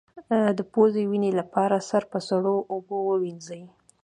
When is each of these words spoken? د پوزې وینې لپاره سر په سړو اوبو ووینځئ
د 0.57 0.59
پوزې 0.71 1.03
وینې 1.11 1.31
لپاره 1.39 1.75
سر 1.89 2.03
په 2.11 2.19
سړو 2.29 2.55
اوبو 2.73 2.97
ووینځئ 3.09 3.63